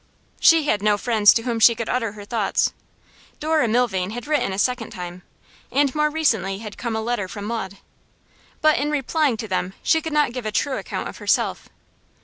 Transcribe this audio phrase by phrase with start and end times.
[0.39, 2.73] She had no friends to whom she could utter her thoughts.
[3.39, 5.21] Dora Milvain had written a second time,
[5.71, 7.77] and more recently had come a letter from Maud;
[8.63, 11.69] but in replying to them she could not give a true account of herself.